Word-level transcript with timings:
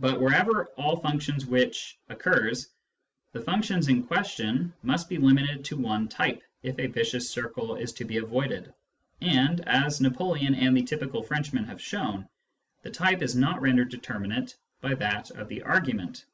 But 0.00 0.20
wherever" 0.20 0.64
all 0.76 0.96
functions 0.96 1.46
which" 1.46 1.96
occurs, 2.08 2.70
the 3.30 3.40
functions 3.40 3.86
in 3.86 4.02
question 4.02 4.72
must 4.82 5.08
be 5.08 5.16
limited 5.16 5.64
to 5.66 5.76
one 5.76 6.08
type 6.08 6.42
if 6.64 6.76
a 6.80 6.88
vicious 6.88 7.30
circle 7.30 7.76
is 7.76 7.92
to 7.92 8.04
be 8.04 8.16
avoided; 8.16 8.74
and, 9.20 9.60
as 9.68 10.00
Napoleon 10.00 10.56
and 10.56 10.76
the 10.76 10.82
typical 10.82 11.22
Frenchman 11.22 11.66
have 11.66 11.80
shown, 11.80 12.28
the 12.82 12.90
type 12.90 13.22
is 13.22 13.36
not 13.36 13.60
rendered 13.60 13.90
determinate 13.90 14.56
by 14.80 14.94
that 14.94 15.30
of 15.30 15.46
the 15.46 15.62
argument. 15.62 16.24